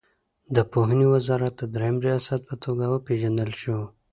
[0.55, 3.83] د پوهنې وزارت د دریم ریاست په توګه وپېژندل شوه.